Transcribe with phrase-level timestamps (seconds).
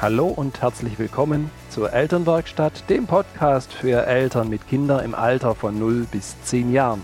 [0.00, 5.76] Hallo und herzlich willkommen zur Elternwerkstatt, dem Podcast für Eltern mit Kindern im Alter von
[5.76, 7.02] 0 bis 10 Jahren.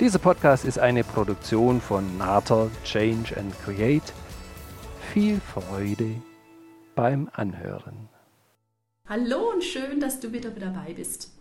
[0.00, 4.14] Dieser Podcast ist eine Produktion von Nater Change and Create.
[5.12, 6.14] Viel Freude
[6.94, 8.08] beim Anhören.
[9.06, 11.34] Hallo und schön, dass du wieder dabei bist.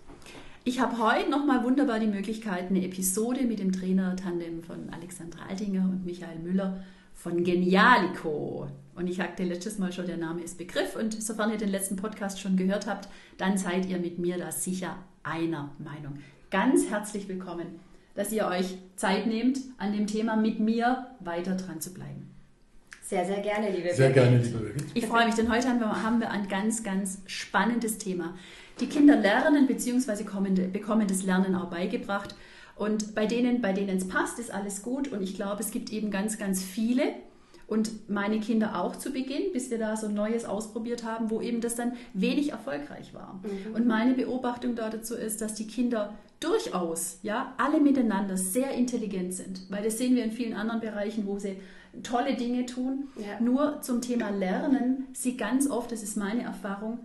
[0.65, 5.83] Ich habe heute nochmal wunderbar die Möglichkeit, eine Episode mit dem Trainer-Tandem von Alexandra Altinger
[5.83, 6.83] und Michael Müller
[7.19, 8.67] von Genialico.
[8.95, 10.95] Und ich sagte letztes Mal schon, der Name ist Begriff.
[10.95, 14.51] Und sofern ihr den letzten Podcast schon gehört habt, dann seid ihr mit mir da
[14.51, 16.19] sicher einer Meinung.
[16.49, 17.79] Ganz herzlich willkommen,
[18.15, 22.29] dass ihr euch Zeit nehmt, an dem Thema mit mir weiter dran zu bleiben.
[23.01, 24.85] Sehr, sehr gerne, liebe Sehr gerne, liebe Birgit.
[24.93, 28.35] Ich freue mich, denn heute haben wir, haben wir ein ganz, ganz spannendes Thema.
[28.79, 30.23] Die Kinder lernen bzw.
[30.71, 32.35] bekommen das Lernen auch beigebracht.
[32.79, 35.09] Und bei denen, bei denen es passt, ist alles gut.
[35.09, 37.03] Und ich glaube, es gibt eben ganz, ganz viele.
[37.67, 41.59] Und meine Kinder auch zu Beginn, bis wir da so Neues ausprobiert haben, wo eben
[41.59, 43.41] das dann wenig erfolgreich war.
[43.43, 43.75] Mhm.
[43.75, 49.69] Und meine Beobachtung dazu ist, dass die Kinder durchaus, ja, alle miteinander sehr intelligent sind.
[49.69, 51.57] Weil das sehen wir in vielen anderen Bereichen, wo sie
[52.01, 53.09] tolle Dinge tun.
[53.17, 53.41] Ja.
[53.41, 56.99] Nur zum Thema Lernen, sie ganz oft, das ist meine Erfahrung,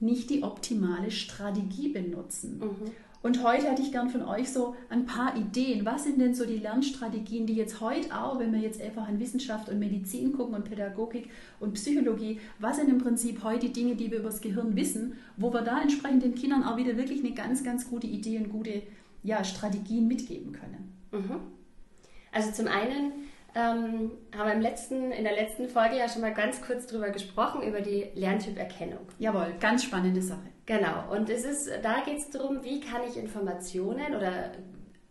[0.00, 2.58] nicht die optimale Strategie benutzen.
[2.58, 2.90] Mhm.
[3.20, 5.84] Und heute hätte ich gern von euch so ein paar Ideen.
[5.84, 9.18] Was sind denn so die Lernstrategien, die jetzt heute auch, wenn wir jetzt einfach an
[9.18, 13.96] Wissenschaft und Medizin gucken und Pädagogik und Psychologie, was sind im Prinzip heute die Dinge,
[13.96, 17.24] die wir über das Gehirn wissen, wo wir da entsprechend den Kindern auch wieder wirklich
[17.24, 18.82] eine ganz, ganz gute Idee und gute
[19.24, 20.92] ja, Strategien mitgeben können?
[21.10, 21.40] Mhm.
[22.30, 23.12] Also zum einen
[23.54, 27.10] ähm, haben wir im letzten, in der letzten Folge ja schon mal ganz kurz drüber
[27.10, 29.00] gesprochen, über die Lerntyperkennung.
[29.18, 30.46] Jawohl, ganz spannende Sache.
[30.68, 34.52] Genau, und es ist, da geht es darum, wie kann ich Informationen oder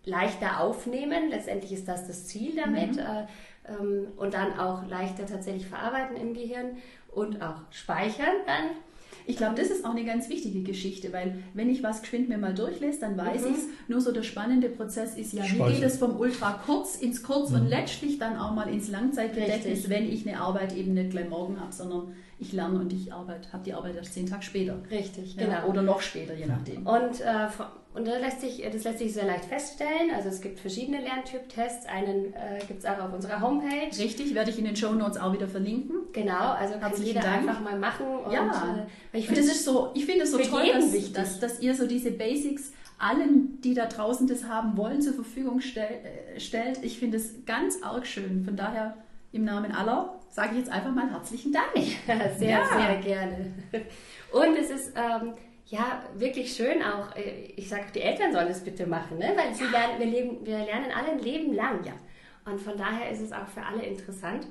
[0.05, 1.31] leichter aufnehmen.
[1.31, 2.93] Letztendlich ist das das Ziel damit.
[2.93, 2.99] Mhm.
[2.99, 3.25] Äh,
[3.67, 6.77] ähm, und dann auch leichter tatsächlich verarbeiten im Gehirn
[7.11, 8.77] und auch speichern dann.
[9.25, 12.37] Ich glaube, das ist auch eine ganz wichtige Geschichte, weil wenn ich was geschwind mir
[12.37, 13.47] mal durchlese, dann weiß mhm.
[13.47, 13.65] ich es.
[13.87, 17.49] Nur so der spannende Prozess ist ja, wie geht es vom Ultra kurz ins Kurz
[17.49, 17.61] mhm.
[17.61, 21.59] und letztlich dann auch mal ins Langzeitgedächtnis, wenn ich eine Arbeit eben nicht gleich morgen
[21.59, 24.77] habe, sondern ich lerne und ich arbeite, habe die Arbeit erst zehn Tage später.
[24.91, 25.67] Richtig, ja, genau.
[25.67, 26.85] Oder noch später, je nachdem.
[26.85, 27.47] Und, äh,
[27.95, 30.11] und das, lässt sich, das lässt sich sehr leicht feststellen.
[30.15, 31.87] Also es gibt verschiedene Lerntyp-Tests.
[31.87, 33.89] Einen äh, gibt es auch auf unserer Homepage.
[33.97, 35.95] Richtig, werde ich in den Show Notes auch wieder verlinken.
[36.13, 37.49] Genau, also kann Herzlichen jeder Dank.
[37.49, 38.05] einfach mal machen.
[38.05, 41.87] Und, ja, äh, ich finde es so, ich so toll, dass, dass, dass ihr so
[41.87, 45.87] diese Basics allen, die da draußen das haben wollen, zur Verfügung stell,
[46.35, 46.83] äh, stellt.
[46.83, 48.43] Ich finde es ganz arg schön.
[48.45, 48.95] Von daher
[49.31, 51.75] im Namen aller sage ich jetzt einfach mal herzlichen Dank.
[52.07, 52.65] Ja, sehr, ja.
[52.65, 53.53] sehr gerne.
[54.31, 55.33] Und es ist ähm,
[55.65, 59.33] ja wirklich schön auch, äh, ich sage, die Eltern sollen das bitte machen, ne?
[59.35, 61.83] weil sie lernen, wir, leben, wir lernen alle ein Leben lang.
[61.83, 61.93] Ja.
[62.45, 64.47] Und von daher ist es auch für alle interessant.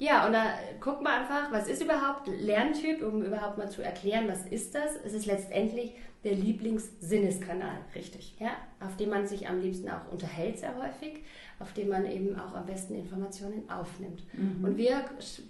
[0.00, 0.44] Ja, und da
[0.80, 4.96] guckt man einfach, was ist überhaupt Lerntyp, um überhaupt mal zu erklären, was ist das?
[5.04, 7.78] Es ist letztendlich der Lieblingssinneskanal.
[7.94, 8.34] Richtig.
[8.38, 11.22] Ja, auf dem man sich am liebsten auch unterhält, sehr häufig,
[11.60, 14.22] auf dem man eben auch am besten Informationen aufnimmt.
[14.32, 14.64] Mhm.
[14.64, 15.04] Und wir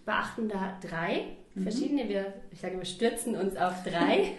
[0.05, 1.25] beachten da drei
[1.55, 1.63] mhm.
[1.63, 4.33] verschiedene, wir, ich sage, wir stürzen uns auf drei.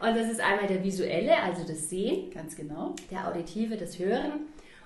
[0.00, 2.30] und das ist einmal der visuelle, also das Sehen.
[2.30, 2.94] Ganz genau.
[3.10, 4.32] Der auditive, das Hören.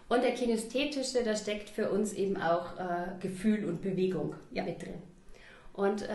[0.08, 4.62] Und der kinästhetische, da steckt für uns eben auch äh, Gefühl und Bewegung ja.
[4.62, 5.02] mit drin.
[5.72, 6.06] Und äh,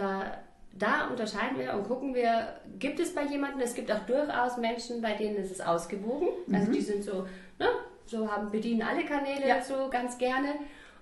[0.73, 5.01] da unterscheiden wir und gucken wir, gibt es bei jemandem, es gibt auch durchaus Menschen,
[5.01, 6.29] bei denen ist es ausgewogen.
[6.29, 6.55] Also mhm.
[6.55, 7.27] Also die sind so,
[7.59, 7.67] ne,
[8.05, 9.61] so haben, bedienen alle Kanäle ja.
[9.61, 10.55] so ganz gerne.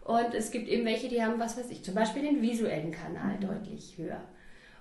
[0.04, 3.36] Und es gibt eben welche, die haben, was weiß ich, zum Beispiel den visuellen Kanal
[3.36, 3.48] mhm.
[3.48, 4.22] deutlich höher.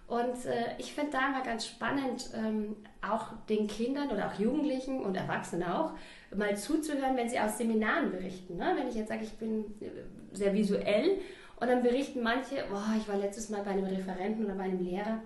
[0.09, 5.01] Und äh, ich finde da immer ganz spannend, ähm, auch den Kindern oder auch Jugendlichen
[5.01, 5.91] und Erwachsenen auch,
[6.35, 8.57] mal zuzuhören, wenn sie aus Seminaren berichten.
[8.57, 8.73] Ne?
[8.75, 9.91] Wenn ich jetzt sage, ich bin äh,
[10.33, 11.19] sehr visuell
[11.61, 14.85] und dann berichten manche, oh, ich war letztes Mal bei einem Referenten oder bei einem
[14.85, 15.23] Lehrer,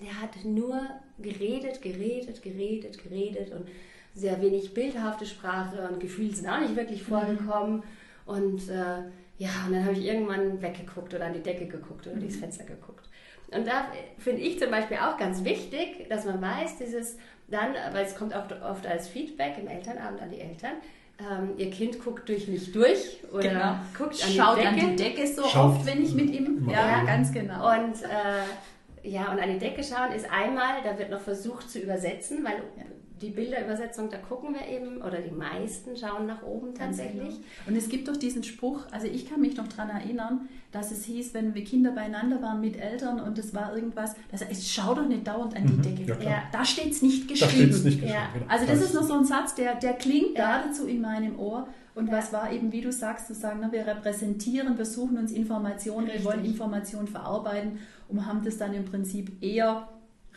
[0.00, 0.80] der hat nur
[1.18, 3.68] geredet, geredet, geredet, geredet und
[4.14, 7.12] sehr wenig bildhafte Sprache und Gefühle sind auch nicht wirklich mhm.
[7.12, 7.76] vorgekommen.
[7.76, 7.82] Mhm.
[8.26, 9.02] Und äh,
[9.38, 12.20] ja, und dann habe ich irgendwann weggeguckt oder an die Decke geguckt oder mhm.
[12.20, 13.08] durchs Fenster geguckt.
[13.50, 13.86] Und da
[14.18, 17.16] finde ich zum Beispiel auch ganz wichtig, dass man weiß, dieses
[17.48, 20.74] dann, weil es kommt oft, oft als Feedback im Elternabend an die Eltern,
[21.18, 23.76] ähm, ihr Kind guckt durch mich durch oder genau.
[23.96, 24.80] guckt an Schaut die Decke.
[24.80, 25.76] an die Decke so Schaut.
[25.76, 26.68] oft, wenn ich mit ihm.
[26.68, 27.70] Ja, ja, ganz genau.
[27.72, 31.78] Und äh, ja, und an die Decke schauen ist einmal, da wird noch versucht zu
[31.78, 32.84] übersetzen, weil ja
[33.22, 37.34] die Bilderübersetzung, da gucken wir eben, oder die meisten schauen nach oben tatsächlich.
[37.34, 37.68] Genau.
[37.68, 41.04] Und es gibt doch diesen Spruch, also ich kann mich noch daran erinnern, dass es
[41.04, 44.68] hieß, wenn wir Kinder beieinander waren mit Eltern und es war irgendwas, dass er, es
[44.68, 46.24] schau doch nicht dauernd an die mhm, Decke.
[46.24, 47.70] Ja, ja, da steht es nicht geschrieben.
[47.70, 48.28] Da nicht geschrieben ja.
[48.48, 51.68] Also das, das ist noch so ein Satz, der, der klingt geradezu in meinem Ohr.
[51.94, 56.06] Und was war eben, wie du sagst, zu sagen, wir repräsentieren, wir suchen uns Informationen,
[56.06, 56.24] Richtig.
[56.24, 57.78] wir wollen Informationen verarbeiten
[58.08, 59.88] und haben das dann im Prinzip eher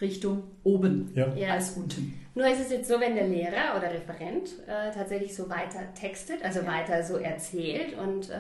[0.02, 1.34] Richtung oben Ja.
[1.36, 1.54] Ja.
[1.54, 2.14] als unten.
[2.36, 6.44] Nur ist es jetzt so, wenn der Lehrer oder Referent äh, tatsächlich so weiter textet,
[6.44, 6.68] also Ja.
[6.68, 8.40] weiter so erzählt und äh,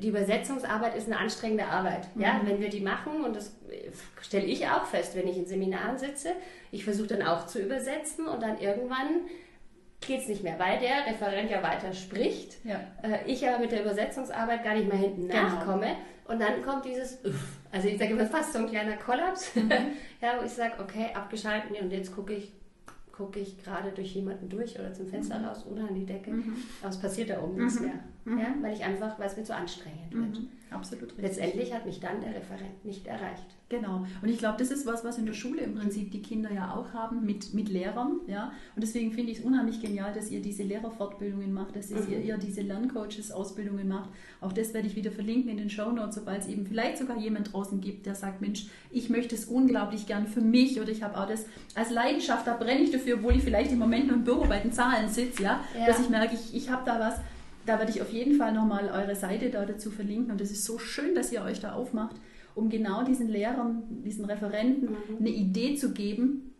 [0.00, 2.08] die Übersetzungsarbeit ist eine anstrengende Arbeit.
[2.14, 2.46] Ja, Mhm.
[2.48, 3.90] wenn wir die machen und das äh,
[4.22, 6.30] stelle ich auch fest, wenn ich in Seminaren sitze,
[6.72, 9.22] ich versuche dann auch zu übersetzen und dann irgendwann
[10.06, 12.64] geht es nicht mehr, weil der Referent ja weiter spricht.
[12.64, 12.80] Ja.
[13.02, 15.42] Äh, ich aber mit der Übersetzungsarbeit gar nicht mehr hinten Genau.
[15.42, 15.96] nachkomme.
[16.28, 17.58] Und dann kommt dieses, Uff.
[17.76, 19.70] Also ich sage immer fast so ein kleiner Kollaps, Mhm.
[20.20, 22.52] ja, wo ich sage, okay, abgeschalten und jetzt gucke ich,
[23.12, 26.32] gucke ich gerade durch jemanden durch oder zum Fenster raus oder an die Decke.
[26.80, 27.80] Aber es passiert da oben nichts
[28.26, 28.38] Mhm.
[28.38, 30.40] Ja, weil ich einfach, weil es mir zu anstrengend wird.
[30.40, 30.48] Mhm.
[30.70, 31.24] Absolut richtig.
[31.24, 33.46] Letztendlich hat mich dann der Referent nicht erreicht.
[33.68, 34.04] Genau.
[34.20, 36.74] Und ich glaube, das ist was, was in der Schule im Prinzip die Kinder ja
[36.74, 38.20] auch haben mit, mit Lehrern.
[38.26, 38.52] Ja?
[38.74, 42.36] Und deswegen finde ich es unheimlich genial, dass ihr diese Lehrerfortbildungen macht, dass ihr, ihr
[42.36, 44.10] diese Lerncoaches-Ausbildungen macht.
[44.40, 47.52] Auch das werde ich wieder verlinken in den Shownotes, sobald es eben vielleicht sogar jemand
[47.52, 51.18] draußen gibt, der sagt, Mensch, ich möchte es unglaublich gern für mich oder ich habe
[51.18, 51.46] auch das
[51.76, 54.58] als Leidenschaft, da brenne ich dafür, obwohl ich vielleicht im Moment nur im Büro bei
[54.58, 55.60] den Zahlen sitze, ja?
[55.78, 55.86] Ja.
[55.86, 57.20] dass ich merke, ich, ich habe da was.
[57.66, 60.30] Da werde ich auf jeden Fall nochmal eure Seite da dazu verlinken.
[60.30, 62.16] Und es ist so schön, dass ihr euch da aufmacht,
[62.54, 66.52] um genau diesen Lehrern, diesen Referenten eine Idee zu geben,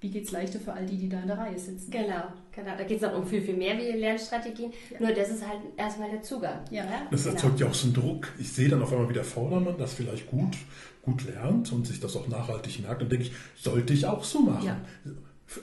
[0.00, 1.90] wie geht es leichter für all die, die da in der Reihe sitzen.
[1.90, 2.22] Genau,
[2.54, 2.70] genau.
[2.78, 4.70] Da geht es noch um viel, viel mehr wie Lernstrategien.
[4.90, 5.00] Ja.
[5.00, 6.60] Nur das ist halt erstmal der Zugang.
[6.70, 6.84] Ja.
[7.10, 7.34] Das Genau.
[7.34, 8.28] erzeugt ja auch so einen Druck.
[8.38, 10.56] Ich sehe dann auf einmal, wie der Vordermann das vielleicht gut,
[11.02, 13.02] gut lernt und sich das auch nachhaltig merkt.
[13.02, 14.66] Und denke ich, sollte ich auch so machen.
[14.66, 14.76] Ja.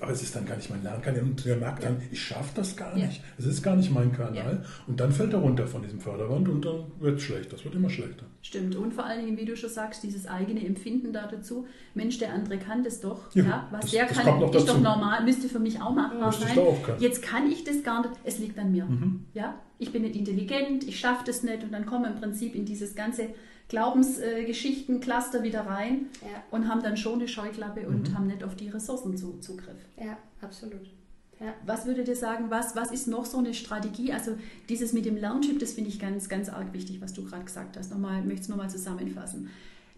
[0.01, 1.21] Aber es ist dann gar nicht mein Lernkanal.
[1.21, 3.05] Und der merkt dann, ich schaffe das gar Ja.
[3.05, 3.21] nicht.
[3.37, 4.65] Es ist gar nicht mein Kanal.
[4.87, 7.53] Und dann fällt er runter von diesem Förderband und dann wird es schlecht.
[7.53, 8.25] Das wird immer schlechter.
[8.41, 8.75] Stimmt.
[8.75, 11.67] Und vor allen Dingen, wie du schon sagst, dieses eigene Empfinden da dazu.
[11.93, 13.33] Mensch, der andere kann das doch.
[13.35, 15.79] Ja, Ja, was das- der das kann, kommt noch ist doch normal, müsste für mich
[15.81, 16.57] auch machbar sein.
[16.99, 18.85] Jetzt kann ich das gar nicht, es liegt an mir.
[18.85, 19.25] Mhm.
[19.35, 19.53] Ja?
[19.77, 22.65] Ich bin nicht intelligent, ich schaffe das nicht und dann kommen wir im Prinzip in
[22.65, 23.27] dieses ganze
[23.69, 28.15] Glaubensgeschichten-Cluster wieder rein Ja, und haben dann schon eine Scheuklappe und Mhm.
[28.17, 29.77] haben nicht auf die Ressourcen zu, Zugriff.
[29.97, 30.81] ja, absolut.
[31.39, 31.53] Ja.
[31.65, 34.13] Was würdet ihr sagen, was, was ist noch so eine Strategie?
[34.13, 34.37] Also
[34.69, 37.75] dieses mit dem Lerntyp, das finde ich ganz, ganz arg wichtig, was du gerade gesagt
[37.77, 37.91] hast.
[37.91, 39.49] Nochmal, möchte es nochmal zusammenfassen.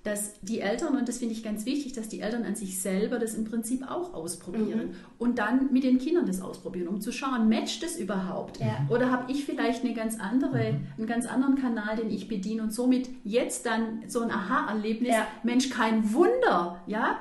[0.04, 3.20] Dass die Eltern, und das finde ich ganz wichtig, dass die Eltern an sich selber
[3.20, 7.50] das im Prinzip auch ausprobieren und dann mit den Kindern das ausprobieren, um zu schauen,
[7.50, 8.60] matcht das überhaupt?
[8.60, 8.88] Ja.
[8.90, 12.74] Oder habe ich vielleicht eine ganz andere, einen ganz anderen Kanal, den ich bediene und
[12.74, 15.28] somit jetzt dann so ein Aha-Erlebnis, Ja.
[15.44, 17.20] Mensch, kein Wunder, ja,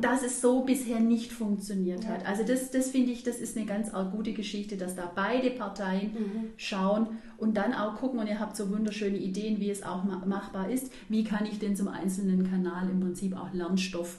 [0.00, 2.10] dass es so bisher nicht funktioniert Ja.
[2.10, 2.26] hat.
[2.26, 6.12] Also das, das finde ich, das ist eine ganz gute Geschichte, dass da beide Parteien
[6.12, 6.50] Mhm.
[6.56, 10.22] schauen und dann auch gucken, und ihr habt so wunderschöne Ideen, wie es auch ma-
[10.26, 14.18] machbar ist, wie kann ich denn zum einzelnen Kanal im Prinzip auch Lernstoff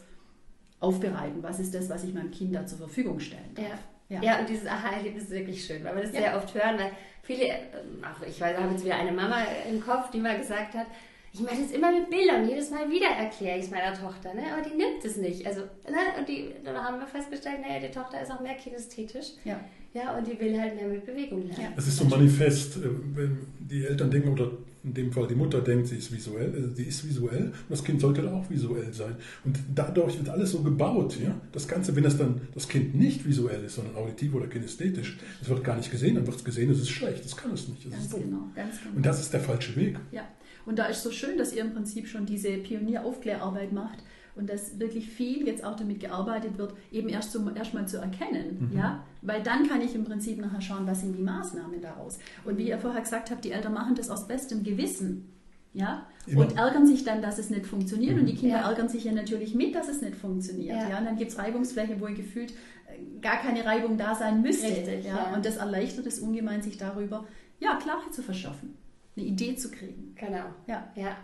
[0.80, 1.42] aufbereiten?
[1.44, 3.66] Was ist das, was ich meinem Kind da zur Verfügung stellen darf?
[3.68, 3.76] Ja.
[4.10, 4.24] Ja.
[4.24, 4.40] Ja.
[4.40, 6.20] und dieses Aha-Erlebnis ist wirklich schön, weil wir das Ja.
[6.22, 6.92] sehr oft hören, weil
[7.22, 9.38] viele, ähm, auch ich weiß, habe jetzt wieder eine Mama
[9.70, 10.88] im Kopf, die mal gesagt hat,
[11.34, 14.44] ich mache das immer mit Bildern, jedes Mal wieder erkläre ich es meiner Tochter, ne?
[14.52, 15.46] aber die nimmt es nicht.
[15.46, 16.18] Also, ne?
[16.18, 19.34] und die, dann haben wir festgestellt, naja, die Tochter ist auch mehr kinästhetisch.
[19.46, 19.60] Ja.
[19.94, 21.64] Ja, und die will halt mehr mit Bewegung lernen.
[21.64, 21.74] Ja.
[21.76, 24.52] Es ist so Manifest, äh, wenn die Eltern denken, oder
[24.84, 28.00] in dem Fall die Mutter denkt, sie ist visuell, sie ist visuell und das Kind
[28.00, 29.16] sollte dann auch visuell sein.
[29.44, 31.18] Und dadurch wird alles so gebaut.
[31.22, 31.36] Ja?
[31.52, 35.50] Das Ganze, wenn das dann das Kind nicht visuell ist, sondern auditiv oder kinästhetisch, es
[35.50, 37.86] wird gar nicht gesehen, dann wird es gesehen, es ist schlecht, das kann es nicht.
[37.86, 38.96] Das Ganz genau, ganz genau.
[38.96, 39.98] Und das ist der falsche Weg.
[40.12, 40.28] Ja,
[40.70, 44.00] und da ist so schön, dass ihr im Prinzip schon diese Pionieraufklärarbeit macht
[44.36, 48.72] und dass wirklich viel jetzt auch damit gearbeitet wird, eben erst zum, erstmal zu erkennen.
[48.76, 49.04] Ja?
[49.22, 52.20] Weil dann kann ich im Prinzip nachher schauen, was sind die Maßnahmen daraus.
[52.46, 55.34] Und wie ihr vorher gesagt habt, die Eltern machen das aus bestem Gewissen.
[55.74, 56.06] Ja?
[56.28, 56.42] Immer.
[56.42, 58.18] Und ärgern sich dann, dass es nicht funktioniert.
[58.20, 58.70] Und die Kinder Ja.
[58.70, 60.78] ärgern sich ja natürlich mit, dass es nicht funktioniert.
[60.78, 60.90] Ja.
[60.90, 61.00] Ja?
[61.00, 64.68] Und dann gibt es Reibungsflächen, wo ihr gefühlt äh, gar keine Reibung da sein müsste.
[64.68, 65.16] Richtig, ja?
[65.16, 65.36] ja.
[65.36, 67.26] Und das erleichtert es ungemein, sich darüber
[67.60, 68.76] ja, Klarheit zu verschaffen,
[69.20, 70.16] eine Idee zu kriegen.
[70.20, 70.46] Genau.
[70.68, 70.88] Ja.
[70.96, 71.18] Ja.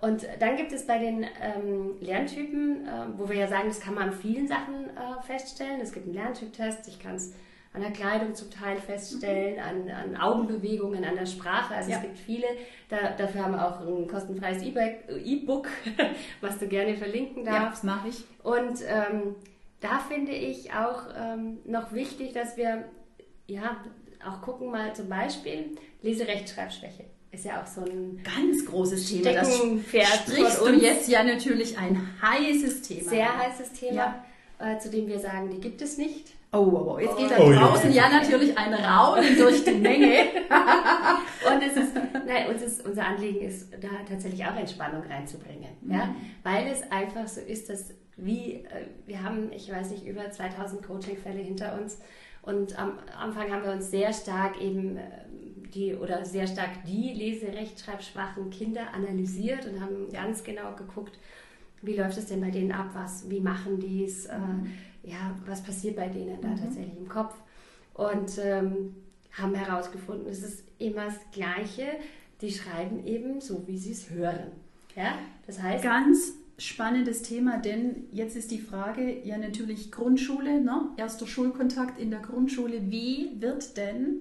[0.00, 3.94] Und dann gibt es bei den ähm, Lerntypen, äh, wo wir ja sagen, das kann
[3.94, 5.80] man an vielen Sachen äh, feststellen.
[5.80, 7.34] Es gibt einen Lerntyptest, ich kann es
[7.72, 11.74] an der Kleidung zum Teil feststellen, an, an Augenbewegungen, an der Sprache.
[11.74, 11.96] Also Ja.
[11.98, 12.46] es gibt viele.
[12.88, 15.68] Da, dafür haben wir auch ein kostenfreies E-Book-
[16.40, 17.78] was du gerne verlinken Ja, darfst.
[17.78, 18.24] das mache ich.
[18.42, 19.36] Und ähm,
[19.80, 22.84] da finde ich auch ähm, noch wichtig, dass wir
[23.46, 23.76] ja
[24.26, 27.04] auch gucken mal zum Beispiel Leserechtschreibschwäche.
[27.32, 29.32] Ist ja auch so ein Ganz großes Thema.
[29.32, 33.08] Das sprichst du jetzt ja natürlich ein heißes Thema.
[33.08, 34.22] Sehr heißes Thema,
[34.60, 34.74] Ja.
[34.74, 36.26] äh, zu dem wir sagen, die gibt es nicht.
[36.52, 36.98] Oh, oh, oh.
[36.98, 37.60] jetzt geht da Oh, ja.
[37.60, 40.24] draußen ja natürlich ein Raunen durch die Menge.
[41.50, 41.94] Und es ist,
[42.26, 45.70] nein, uns ist, unser Anliegen ist, da tatsächlich auch Entspannung reinzubringen.
[45.88, 46.14] Ja?
[46.42, 50.82] Weil es einfach so ist, dass wie, äh, wir haben, ich weiß nicht, über 2000
[50.86, 51.98] Coaching-Fälle hinter uns.
[52.42, 55.02] Und am Anfang haben wir uns sehr stark eben äh,
[55.74, 61.18] die oder sehr stark die Leserechtschreibschwachen Kinder analysiert und haben ganz genau geguckt,
[61.82, 64.36] wie läuft es denn bei denen ab, was, wie machen die es, äh,
[65.02, 66.56] ja, was passiert bei denen da Mhm.
[66.60, 67.34] tatsächlich im Kopf.
[67.94, 68.94] Und ähm,
[69.32, 71.86] haben herausgefunden, es ist immer das Gleiche,
[72.40, 74.52] die schreiben eben so, wie sie es hören.
[74.94, 75.18] Ja?
[75.46, 80.88] Das heißt, Ganz spannendes Thema, denn jetzt ist die Frage ja natürlich Grundschule, ne?
[80.96, 82.90] erster Schulkontakt in der Grundschule.
[82.90, 84.20] Wie wird denn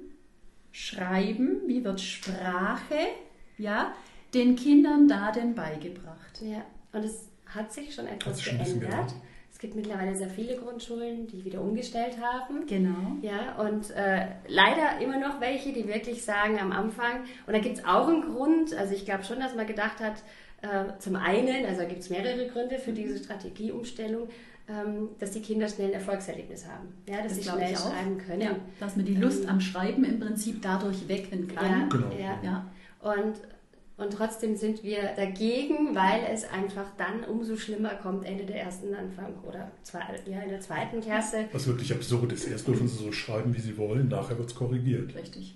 [0.72, 2.96] Schreiben, wie wird Sprache,
[3.58, 3.94] ja,
[4.34, 6.42] den Kindern da denn beigebracht?
[6.42, 6.64] Ja,
[6.94, 8.68] und es hat sich schon etwas geändert.
[8.68, 9.14] geändert.
[9.52, 12.66] Es gibt mittlerweile sehr viele Grundschulen, die wieder umgestellt haben.
[12.66, 13.18] Genau.
[13.22, 17.78] Ja, und äh, leider immer noch welche, die wirklich sagen am Anfang, und da gibt
[17.78, 20.24] es auch einen Grund, also ich glaube schon, dass man gedacht hat,
[20.62, 24.30] äh, zum einen, also gibt es mehrere Gründe für diese Strategieumstellung,
[25.20, 28.42] dass die Kinder schnell ein Erfolgserlebnis haben, ja, dass Das sie schnell schreiben können.
[28.42, 31.90] Ja, dass man die Lust am Schreiben im Prinzip dadurch wecken Ja, kann.
[31.90, 32.12] Genau.
[32.20, 32.40] ja.
[32.44, 32.72] Ja.
[33.02, 33.36] Und,
[33.98, 38.94] und trotzdem sind wir dagegen, weil es einfach dann umso schlimmer kommt, Ende der ersten
[38.94, 41.46] Anfang oder zwei, ja, in der zweiten Klasse.
[41.52, 42.48] Was wirklich absurd ist.
[42.48, 45.16] Erst dürfen sie so schreiben, wie sie wollen, nachher wird es korrigiert.
[45.16, 45.56] Richtig.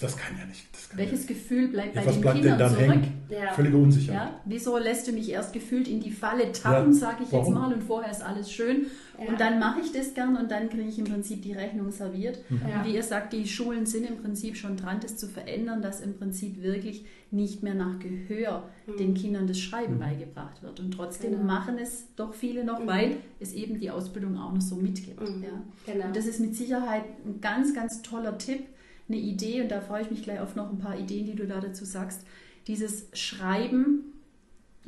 [0.00, 0.66] Das kann ja nicht.
[0.72, 2.00] Das kann Welches Gefühl bleibt ja.
[2.00, 3.04] bei Was den bleibt Kindern denn dann zurück?
[3.30, 3.52] Ja.
[3.52, 4.28] Völlige Unsicherheit.
[4.30, 7.46] Ja, wieso lässt du mich erst gefühlt in die Falle tappen, Ja, sage ich warum?
[7.46, 8.86] jetzt mal, und vorher ist alles schön.
[9.18, 9.28] Ja.
[9.28, 12.38] Und dann mache ich das gern und dann kriege ich im Prinzip die Rechnung serviert.
[12.50, 12.80] Ja.
[12.80, 16.00] Und wie ihr sagt, die Schulen sind im Prinzip schon dran, das zu verändern, dass
[16.00, 20.80] im Prinzip wirklich nicht mehr nach Gehör den Kindern das Schreiben beigebracht wird.
[20.80, 21.44] Und trotzdem Genau.
[21.44, 22.86] machen es doch viele noch, Mhm.
[22.86, 25.20] weil es eben die Ausbildung auch noch so mitgibt.
[25.20, 25.42] Mhm.
[25.44, 25.92] Ja.
[25.92, 26.06] Genau.
[26.06, 28.64] Und das ist mit Sicherheit ein ganz, ganz toller Tipp,
[29.08, 31.46] eine Idee, und da freue ich mich gleich auf noch ein paar Ideen, die du
[31.46, 32.26] da dazu sagst,
[32.66, 34.12] dieses Schreiben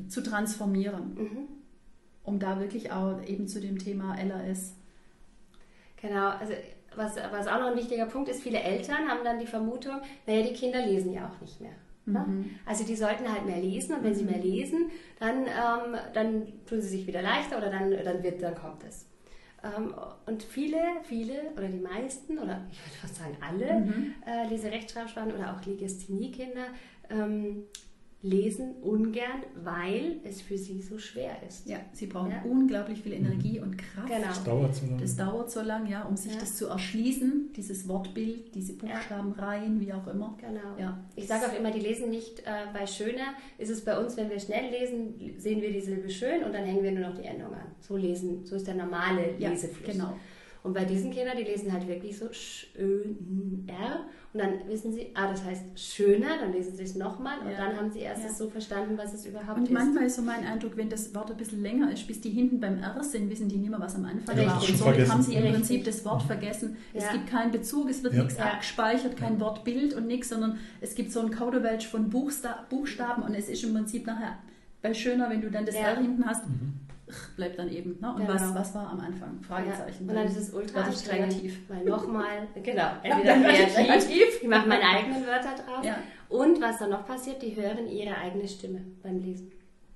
[0.08, 1.38] zu transformieren, Mhm.
[2.24, 4.74] um da wirklich auch eben zu dem Thema LRS.
[6.00, 6.52] Genau, also
[6.94, 10.42] was, was auch noch ein wichtiger Punkt ist, viele Eltern haben dann die Vermutung, naja,
[10.46, 11.72] die Kinder lesen ja auch nicht mehr.
[12.06, 12.24] Ne?
[12.64, 16.80] Also die sollten halt mehr lesen und wenn sie mehr lesen, dann, ähm, dann tun
[16.80, 19.06] sie sich wieder leichter oder dann, dann, wird, dann kommt es.
[19.76, 19.94] Ähm,
[20.26, 23.84] und viele, viele oder die meisten oder ich würde fast sagen alle
[24.26, 26.66] äh, Leserechtschreibschwachen oder auch Legasthenie-Kinder
[27.10, 27.64] ähm,
[28.26, 31.66] lesen ungern, weil es für sie so schwer ist.
[31.68, 32.42] Ja, sie brauchen Ja.
[32.42, 34.08] unglaublich viel Energie und Kraft.
[34.08, 34.26] Genau.
[34.26, 35.00] Das dauert so lange.
[35.00, 36.40] Das dauert so lang, ja, um sich Ja.
[36.40, 40.36] das zu erschließen, dieses Wortbild, diese Buchstabenreihen, wie auch immer.
[40.40, 40.76] Genau.
[40.78, 40.98] Ja.
[41.14, 43.34] Ich sage auch immer, die lesen nicht äh, bei schöner.
[43.58, 46.64] Ist es bei uns, wenn wir schnell lesen, sehen wir die Silbe schön und dann
[46.64, 47.66] hängen wir nur noch die Endung an.
[47.80, 49.92] So lesen, so ist der normale Ja, Lesefluss.
[49.92, 50.16] genau.
[50.66, 55.30] Und bei diesen Kindern, die lesen halt wirklich so schöner und dann wissen sie, ah,
[55.30, 57.56] das heißt schöner, dann lesen sie es nochmal und Ja.
[57.68, 58.32] dann haben sie erst Ja.
[58.32, 59.72] so verstanden, was es überhaupt Und ist.
[59.72, 62.60] manchmal ist so mein Eindruck, wenn das Wort ein bisschen länger ist, bis die hinten
[62.60, 64.54] beim R sind, wissen die nicht mehr, was am Anfang Ja, war.
[64.56, 65.12] Und somit vergessen.
[65.12, 65.54] haben sie im Richtig.
[65.54, 66.76] Prinzip das Wort vergessen.
[66.92, 68.22] Es gibt keinen Bezug, es wird Ja.
[68.24, 68.44] nichts Ja.
[68.52, 73.34] abgespeichert, kein Wortbild und nichts, sondern es gibt so ein Kauderwelsch von Buchsta Buchstaben und
[73.34, 74.36] es ist im Prinzip nachher
[74.82, 75.82] bei schöner, wenn du dann das Ja.
[75.92, 76.42] R hinten hast,
[77.36, 77.98] bleibt dann eben.
[78.00, 78.10] Ne?
[78.14, 78.34] Und Genau.
[78.34, 79.40] was, was war am Anfang?
[79.42, 80.06] Fragezeichen.
[80.06, 80.10] Ja.
[80.10, 81.60] Und dann ist es ultra kreativ.
[81.68, 84.42] Weil nochmal, genau, entweder kreativ, kreativ.
[84.42, 85.84] ich mache meine eigenen Wörter drauf.
[85.84, 85.98] Ja.
[86.28, 89.52] Und was dann noch passiert, die hören ihre eigene Stimme beim Lesen.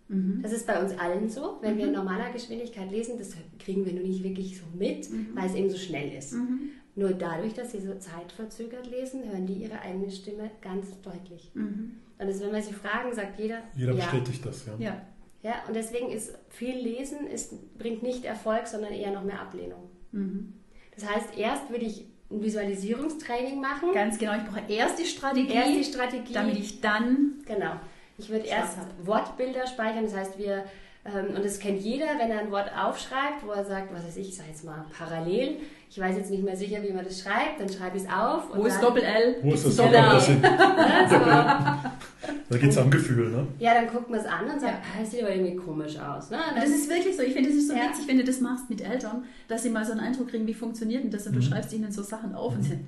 [0.09, 0.41] Mhm.
[0.43, 1.59] Das ist bei uns allen so.
[1.61, 5.47] Wenn wir in normaler Geschwindigkeit lesen, das kriegen wir nur nicht wirklich so mit, weil
[5.47, 6.33] es eben so schnell ist.
[6.35, 6.71] Mhm.
[6.97, 11.51] Nur dadurch, dass sie so zeitverzögert lesen, hören die ihre eigene Stimme ganz deutlich.
[11.55, 11.93] Mhm.
[12.19, 14.05] Und das, wenn wir sie fragen, sagt jeder, Jeder ja.
[14.05, 14.73] bestätigt das, ja.
[14.79, 15.01] Ja.
[15.43, 15.55] Ja.
[15.67, 19.91] Und deswegen ist viel Lesen ist, bringt nicht Erfolg, sondern eher noch mehr Ablehnung.
[20.13, 20.55] Mhm.
[20.95, 23.93] Das heißt, erst würde ich ein Visualisierungstraining machen.
[23.93, 26.33] Ganz genau, ich brauche erst die Strategie, Erst die Strategie.
[26.33, 27.73] damit ich dann Genau.
[28.19, 28.77] Ich würde erst.
[29.03, 30.05] Wortbilder speichern.
[30.05, 30.65] Das heißt, wir,
[31.03, 34.29] und das kennt jeder, wenn er ein Wort aufschreibt, wo er sagt, was weiß ich,
[34.29, 35.57] ich sage jetzt mal parallel.
[35.89, 38.45] Ich weiß jetzt nicht mehr sicher, wie man das schreibt, dann schreibe ich es auf.
[38.55, 39.37] Wo ist Doppel-L?
[39.43, 39.91] Wo ist das Genau.
[39.91, 40.05] Doppel?
[40.13, 41.93] Das sind- Ja,
[42.23, 43.47] so, Da geht es am Gefühl, ne?
[43.59, 44.79] ja, dann guckt man es an und sagt, Ja.
[44.79, 46.31] ah, das sieht aber irgendwie komisch aus.
[46.31, 46.39] Ne?
[46.55, 47.23] Das ist wirklich so.
[47.23, 47.89] Ich finde, das ist so Ja.
[47.89, 50.55] witzig, wenn du das machst mit Eltern, dass sie mal so einen Eindruck kriegen, wie
[50.55, 51.45] funktioniert denn das und du Mhm.
[51.45, 52.87] schreibst ihnen so Sachen auf und sind,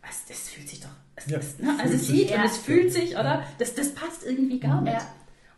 [0.00, 1.74] was, das fühlt sich doch, das, Ja, das, ne?
[1.82, 2.36] also es sieht Ja.
[2.38, 3.42] und es fühlt sich, oder?
[3.58, 4.96] Das, das passt irgendwie gar nicht.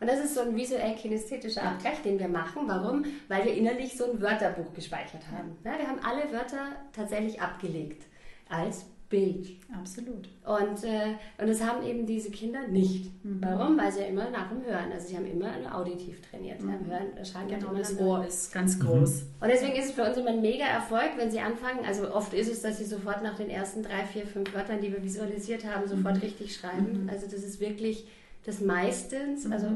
[0.00, 2.62] Und das ist so ein visuell-kinesthetischer Abgleich, den wir machen.
[2.66, 3.04] Warum?
[3.28, 5.56] Weil wir innerlich so ein Wörterbuch gespeichert haben.
[5.64, 8.02] Ja, wir haben alle Wörter tatsächlich abgelegt
[8.48, 9.56] als Bild.
[9.74, 10.28] Absolut.
[10.44, 13.10] Und, äh, und das haben eben diese Kinder nicht.
[13.22, 13.78] Warum?
[13.78, 16.60] Weil sie ja immer nach dem Hören, also sie haben immer nur auditiv trainiert.
[16.60, 17.98] Ja, Hören, schreiben Genau, immer das.
[17.98, 19.22] Ohr ist ganz groß.
[19.40, 21.86] Und deswegen ist es für uns immer ein mega Erfolg, wenn sie anfangen.
[21.86, 24.92] Also oft ist es, dass sie sofort nach den ersten drei, vier, fünf Wörtern, die
[24.92, 27.08] wir visualisiert haben, sofort richtig schreiben.
[27.10, 28.06] Also das ist wirklich
[28.48, 29.66] das meistens, also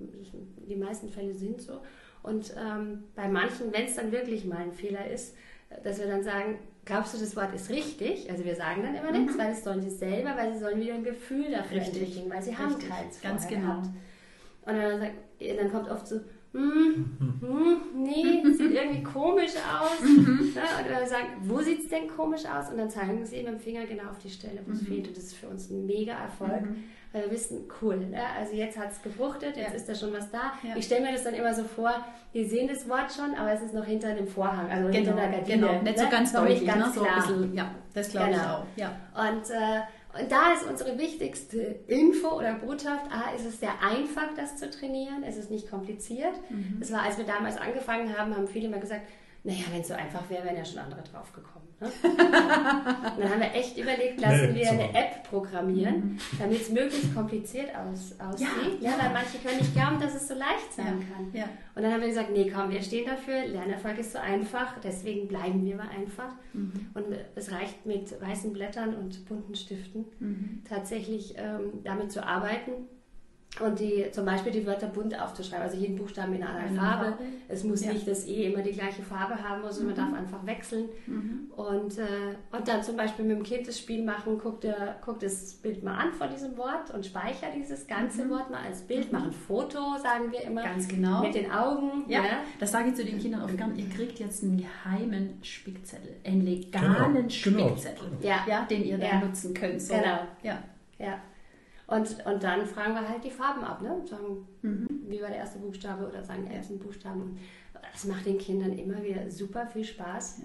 [0.00, 1.80] die meisten Fälle sind so.
[2.24, 5.36] Und ähm, bei manchen, wenn es dann wirklich mal ein Fehler ist,
[5.84, 8.28] dass wir dann sagen, glaubst du, das Wort ist richtig?
[8.28, 10.94] Also wir sagen dann immer nichts, weil das sollen sie selber, weil sie sollen wieder
[10.94, 12.02] ein Gefühl dafür Richtig.
[12.02, 12.88] entwickeln, weil sie haben Richtig.
[12.88, 13.60] keins Ganz genau.
[13.60, 13.86] gehabt.
[14.62, 16.20] Und dann, sagt, dann kommt oft so,
[16.52, 17.04] hm,
[17.40, 20.00] hm, nee, sieht irgendwie komisch aus.
[20.00, 20.62] Ne?
[20.86, 22.70] Oder wir sagen, wo sieht es denn komisch aus?
[22.70, 25.06] Und dann zeigen sie mit dem Finger genau auf die Stelle, wo es fehlt.
[25.06, 26.62] Und das ist für uns ein mega Erfolg.
[26.62, 26.66] Weil
[27.22, 28.20] wir wissen, cool, ne?
[28.38, 29.74] also jetzt hat es gefruchtet, jetzt Ja.
[29.76, 30.52] ist da schon was da.
[30.62, 30.76] Ja.
[30.76, 31.92] Ich stelle mir das dann immer so vor,
[32.34, 35.22] die sehen das Wort schon, aber es ist noch hinter einem Vorhang, also hinter Genau,
[35.22, 35.66] einer Gardine.
[35.68, 35.82] genau.
[35.82, 36.10] Nicht so ne?
[36.10, 36.92] ganz noch deutlich, ganz ne?
[36.94, 37.16] so ein klar.
[37.26, 38.54] bisschen, ja, das glaube ich Genau.
[38.54, 38.64] auch.
[38.76, 38.90] Ja.
[39.14, 44.28] Und, äh, und da ist unsere wichtigste Info oder Botschaft, A, ist es sehr einfach,
[44.36, 46.32] das zu trainieren, es ist nicht kompliziert.
[46.48, 46.76] Mhm.
[46.80, 49.02] Das war, als wir damals angefangen haben, haben viele immer gesagt,
[49.46, 51.64] naja, wenn es so einfach wäre, wären ja schon andere drauf gekommen.
[51.78, 51.88] Ne?
[52.02, 52.18] und
[53.20, 54.70] dann haben wir echt überlegt, lassen Nee, wir so.
[54.72, 58.48] eine App programmieren, damit es möglichst kompliziert aus, aussieht.
[58.48, 58.82] Mhm.
[58.82, 59.04] Ja, Ja, ja.
[59.04, 61.30] weil manche können nicht glauben, dass es so leicht sein Ja, kann.
[61.34, 61.44] ja.
[61.74, 65.28] Und dann haben wir gesagt, nee, komm, wir stehen dafür, Lernerfolg ist so einfach, deswegen
[65.28, 66.32] bleiben wir mal einfach.
[66.54, 66.72] Mhm.
[66.94, 70.62] Und es reicht mit weißen Blättern und bunten Stiften Mhm.
[70.68, 72.72] tatsächlich ähm, damit zu arbeiten
[73.60, 77.04] und die, zum Beispiel die Wörter bunt aufzuschreiben, also jeden Buchstaben in einer Eine Farbe.
[77.06, 77.18] Farbe.
[77.48, 77.92] Es muss Ja.
[77.92, 80.88] nicht das E immer die gleiche Farbe haben, sondern man darf einfach wechseln.
[81.06, 81.50] Mhm.
[81.56, 85.20] Und, äh, und dann zum Beispiel mit dem Kind das Spiel machen, guck, dir, guck
[85.20, 89.10] das Bild mal an von diesem Wort und speicher dieses ganze Wort mal als Bild,
[89.12, 90.60] mach ein Foto, sagen wir immer.
[90.62, 90.66] Mhm.
[90.66, 91.22] Ganz genau.
[91.22, 92.04] Mit den Augen.
[92.08, 92.28] Ja, ne?
[92.60, 93.74] das sage ich zu den Kindern oft gern.
[93.76, 98.44] Ihr kriegt jetzt einen geheimen Spickzettel, einen legalen Genau, Spickzettel, Ja.
[98.46, 99.26] ja, den ihr dann Ja.
[99.26, 99.80] nutzen könnt.
[99.80, 99.94] So.
[99.94, 100.18] Genau.
[100.42, 100.62] Ja.
[100.98, 101.18] Ja.
[101.86, 104.02] Und, und dann fragen wir halt die Farben ab, ne?
[104.04, 104.88] Sagen, Mhm.
[105.08, 107.22] wie war der erste Buchstabe oder sagen ersten Buchstaben.
[107.22, 107.38] Und
[107.92, 110.42] das macht den Kindern immer wieder super viel Spaß.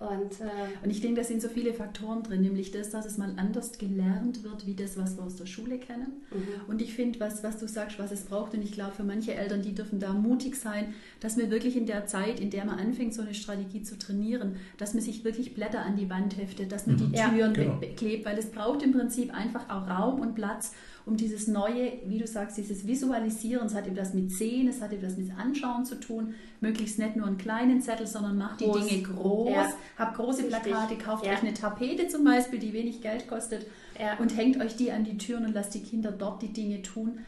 [0.00, 0.48] Und äh,
[0.82, 3.76] Und ich denke, da sind so viele Faktoren drin, nämlich das, dass es mal anders
[3.76, 6.22] gelernt wird, wie das, was wir aus der Schule kennen.
[6.68, 9.34] Und ich finde, was, was du sagst, was es braucht, und ich glaube, für manche
[9.34, 12.78] Eltern, die dürfen da mutig sein, dass man wirklich in der Zeit, in der man
[12.78, 16.72] anfängt, so eine Strategie zu trainieren, dass man sich wirklich Blätter an die Wand heftet,
[16.72, 17.76] dass man die Ja, Türen genau.
[17.76, 20.72] beklebt, weil es braucht im Prinzip einfach auch Raum und Platz,
[21.10, 24.92] um dieses neue, wie du sagst, dieses Visualisieren, es hat etwas mit Sehen, es hat
[24.92, 28.70] etwas mit Anschauen zu tun, möglichst nicht nur einen kleinen Zettel, sondern macht die.
[28.70, 29.68] Dinge groß, Ja.
[29.98, 30.62] habt große Richtig.
[30.62, 31.32] Plakate, kauft Ja.
[31.32, 33.66] euch eine Tapete zum Beispiel, die wenig Geld kostet
[34.00, 34.16] Ja.
[34.18, 37.18] und hängt euch die an die Türen und lasst die Kinder dort die Dinge tun.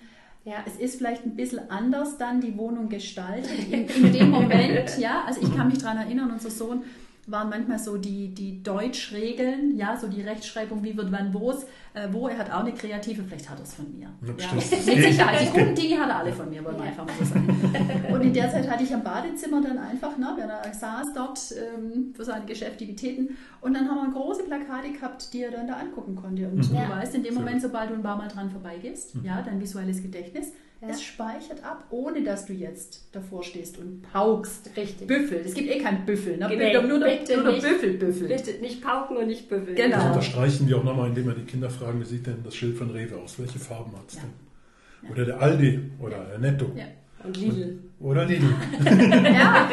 [0.45, 4.97] ja, Es ist vielleicht ein bisschen anders dann die Wohnung gestaltet in, in dem Moment,
[4.99, 5.25] ja.
[5.27, 6.83] Also ich kann mich daran erinnern, unser Sohn
[7.29, 12.09] waren manchmal so die, die Deutschregeln, ja, so die Rechtschreibung, wie wird wann wo's, äh,
[12.11, 12.27] wo.
[12.29, 14.09] Er hat auch eine kreative, vielleicht hat er es von mir.
[14.39, 15.41] Ja, Ja, mit Sicherheit.
[15.55, 16.91] Die guten Dinge hat er alle von mir, wollen wir Ja.
[16.91, 17.49] einfach mal so sagen.
[18.13, 21.41] Und in der Zeit hatte ich am Badezimmer dann einfach, ne, wenn er saß dort
[21.53, 25.75] ähm, für seine Geschäftivitäten und dann haben wir große Plakate gehabt, die er dann da
[25.75, 26.49] angucken konnte.
[26.49, 26.85] Und Ja.
[26.87, 30.03] du weißt, in dem Moment, sobald du ein paar Mal dran vorbeigehst, ja, dein visuelles
[30.03, 30.89] Gedächtnis, Ja.
[30.89, 34.71] es speichert ab, ohne dass du jetzt davor stehst und paukst.
[34.77, 35.07] richtig.
[35.07, 36.49] Büffel, es gibt eh keinen Büffel, ne?
[36.49, 37.63] Nee, nur der, bitte nur nicht.
[37.63, 38.29] Büffel büffelt.
[38.29, 39.77] Bitte nicht pauken und nicht büffeln.
[39.77, 39.97] Genau.
[39.97, 42.77] Das unterstreichen wir auch nochmal, indem wir die Kinder fragen, wie sieht denn das Schild
[42.77, 43.39] von Rewe aus?
[43.39, 44.23] Welche Farben hat es Ja.
[44.23, 45.11] denn?
[45.13, 46.85] Oder der Aldi oder der Netto Ja.
[47.25, 47.79] Und Lidl.
[48.01, 48.53] oder Lidl.
[49.25, 49.71] Ja,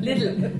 [0.00, 0.50] Lidl.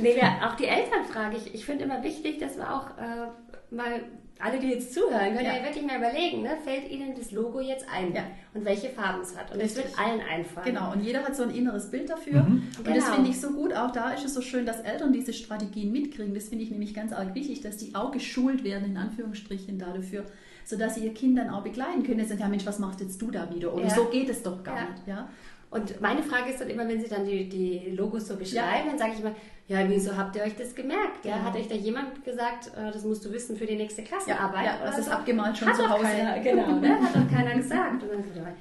[0.00, 1.54] Nee, wir, auch die Eltern frage ich.
[1.54, 3.28] Ich finde immer wichtig, dass wir auch äh,
[3.74, 4.00] mal,
[4.40, 5.62] alle, die jetzt zuhören, können ja, Ja.
[5.64, 6.56] wirklich mal überlegen, ne?
[6.64, 8.24] fällt ihnen das Logo jetzt ein Ja.
[8.52, 9.52] und welche Farben es hat.
[9.54, 10.66] Und es wird allen einfallen.
[10.66, 12.40] Genau, und jeder hat so ein inneres Bild dafür.
[12.44, 13.14] Und das Genau.
[13.14, 13.72] finde ich so gut.
[13.74, 16.34] Auch da ist es so schön, dass Eltern diese Strategien mitkriegen.
[16.34, 19.92] Das finde ich nämlich ganz arg wichtig, dass die auch geschult werden, in Anführungsstrichen, da
[19.92, 20.24] dafür,
[20.64, 22.18] sodass sie ihr Kind dann auch begleiten können.
[22.18, 23.72] Jetzt sagen, ja Mensch, was machst jetzt du da wieder?
[23.72, 23.90] Oder Ja.
[23.94, 24.90] so geht es doch gar Ja.
[24.90, 25.06] nicht.
[25.06, 25.28] Ja?
[25.74, 28.98] Und meine Frage ist dann immer, wenn Sie dann die, die Logos so beschreiben, dann
[28.98, 29.34] sage ich immer,
[29.66, 31.24] ja, wieso habt ihr euch das gemerkt?
[31.24, 31.46] Ja, Genau.
[31.48, 34.64] hat euch da jemand gesagt, äh, das musst du wissen für die nächste Ja, Klassenarbeit?
[34.66, 35.10] ja, oder das ist so?
[35.12, 36.04] abgemalt schon hat zu doch Hause.
[36.04, 37.00] Keiner, genau, ne?
[37.00, 38.02] hat doch keiner gesagt.
[38.02, 38.54] Und dann sagt er,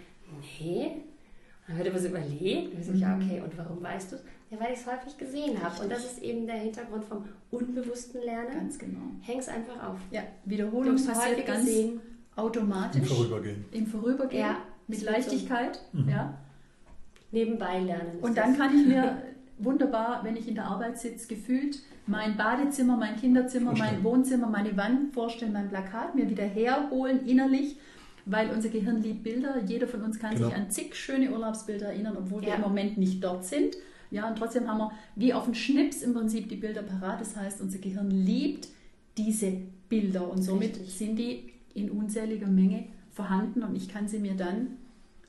[0.60, 0.92] nee.
[1.68, 2.74] Dann wird er was überlegt.
[2.74, 3.22] Und ich sage, ja, Mhm.
[3.30, 4.24] okay, und warum weißt du es?
[4.50, 5.82] Ja, weil ich es häufig gesehen habe.
[5.84, 8.52] Und das ist eben der Hintergrund vom unbewussten Lernen.
[8.54, 9.00] Ganz genau.
[9.22, 9.98] Häng es einfach auf.
[10.12, 11.94] Ja, Du Wiederholung hast passiert häufig ganz gesehen.
[11.94, 12.02] Im
[12.44, 13.08] automatisch.
[13.08, 13.66] Vorübergehen.
[13.72, 14.42] Im Vorübergehen.
[14.42, 15.12] Ja, mit wird so.
[15.16, 15.80] Leichtigkeit.
[15.94, 16.10] Mhm.
[16.10, 16.38] Ja.
[17.34, 18.20] Nebenbei lernen.
[18.22, 19.22] Und dann kann ich mir
[19.58, 24.04] wunderbar, wenn ich in der Arbeit sitze, gefühlt mein Badezimmer, mein Kinderzimmer, mein.
[24.04, 27.78] Wohnzimmer, meine Wand vorstellen, mein Plakat mir wieder herholen innerlich,
[28.26, 29.56] weil unser Gehirn liebt Bilder.
[29.66, 30.48] Jeder von uns kann Genau.
[30.48, 32.56] sich an zig schöne Urlaubsbilder erinnern, obwohl wir Ja.
[32.56, 33.76] im Moment nicht dort sind.
[34.12, 37.20] Ja, und trotzdem haben wir wie auf einen Schnips im Prinzip die Bilder parat.
[37.20, 38.68] Das heißt, unser Gehirn liebt
[39.18, 39.54] diese
[39.90, 40.94] Bilder und somit Richtig.
[40.94, 44.68] sind die in unzähliger Menge vorhanden und ich kann sie mir dann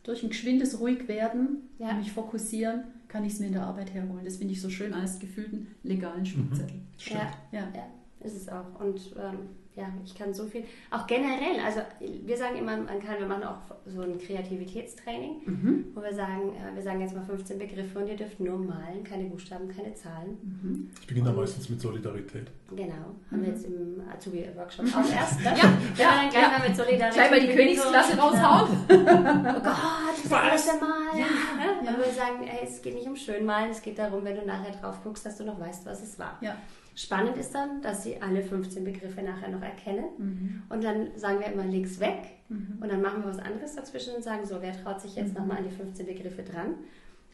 [0.04, 1.92] durch ein geschwindes Ruhigwerden, Ja.
[1.94, 4.24] mich fokussieren, kann ich es mir in der Arbeit herholen.
[4.24, 6.76] Das finde ich so schön als gefühlten legalen Spickzettel.
[6.98, 7.20] Stimmt.
[7.52, 7.68] Ja, Ja.
[7.74, 7.86] ja,
[8.24, 8.80] ist es auch.
[8.80, 13.18] Und ähm, ja, ich kann so viel, auch generell, also wir sagen immer, man kann,
[13.18, 15.84] wir machen auch so ein Kreativitätstraining, mhm.
[15.92, 19.02] wo wir sagen, äh, wir sagen jetzt mal 15 Begriffe und ihr dürft nur malen,
[19.02, 20.38] keine Buchstaben, keine Zahlen.
[20.42, 20.90] Mhm.
[21.00, 22.52] Ich beginne da meistens mit Solidarität.
[22.70, 25.40] Genau, haben wir jetzt im Azubi-Workshop auch erst.
[25.40, 25.46] Ne?
[25.56, 26.58] ja, ja, dann gleich ja.
[26.58, 27.14] mal mit Solidarität.
[27.14, 28.78] Gleich mal die Königsklasse raushauen.
[28.88, 31.18] oh Gott, das erste Mal.
[31.18, 31.26] Ja.
[31.26, 31.80] Ne?
[31.80, 34.70] Und wir sagen, ey, es geht nicht um Schönmalen, es geht darum, wenn du nachher
[34.70, 36.38] drauf guckst, dass du noch weißt, was es war.
[36.40, 36.56] Ja.
[36.96, 40.04] Spannend ist dann, dass sie alle 15 Begriffe nachher noch erkennen.
[40.16, 40.62] Mhm.
[40.68, 42.22] Und dann sagen wir immer, leg's weg.
[42.48, 42.78] Mhm.
[42.80, 45.40] Und dann machen wir was anderes dazwischen und sagen, so, wer traut sich jetzt mhm.
[45.40, 46.74] nochmal an die 15 Begriffe dran?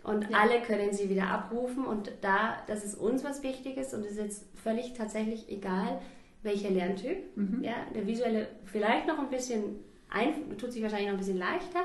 [0.02, 0.38] Und ja.
[0.38, 1.84] alle können sie wieder abrufen.
[1.84, 6.00] Und da, das ist uns was Wichtiges und es ist jetzt völlig tatsächlich egal,
[6.42, 7.36] welcher Lerntyp.
[7.36, 7.62] Mhm.
[7.62, 9.76] Ja, der visuelle vielleicht noch ein bisschen,
[10.08, 11.82] ein, tut sich wahrscheinlich noch ein bisschen leichter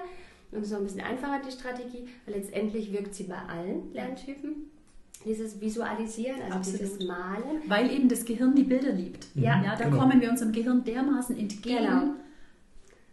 [0.52, 4.72] und ist noch ein bisschen einfacher die Strategie, weil letztendlich wirkt sie bei allen Lerntypen
[5.26, 6.82] dieses Visualisieren, also Absolut.
[6.82, 7.62] dieses Malen.
[7.68, 9.28] Weil eben das Gehirn die Bilder liebt.
[9.36, 9.98] Ja, ja da genau.
[9.98, 11.78] kommen wir unserem Gehirn dermaßen entgegen.
[11.78, 12.14] Genau.